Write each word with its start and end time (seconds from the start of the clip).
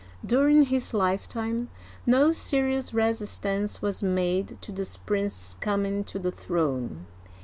during 0.25 0.63
his 0.63 0.95
lifetime, 0.95 1.69
no 2.07 2.31
seri 2.31 2.75
ous 2.75 2.91
resistance 2.91 3.83
was 3.83 4.01
made 4.01 4.59
to 4.59 4.71
this 4.71 4.97
prince's 4.97 5.53
coming 5.59 6.03
to 6.03 6.17
the 6.17 6.31
throne. 6.31 7.05